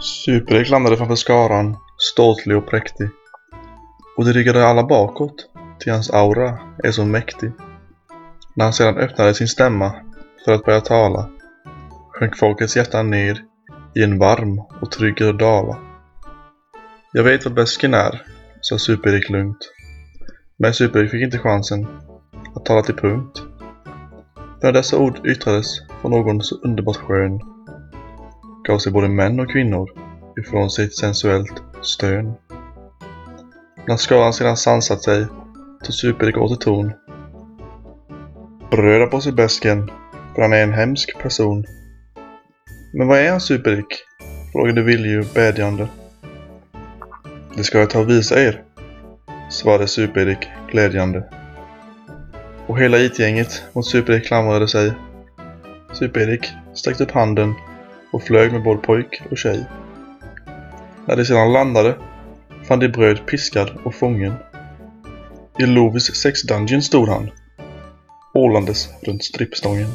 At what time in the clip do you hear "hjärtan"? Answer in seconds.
12.76-13.10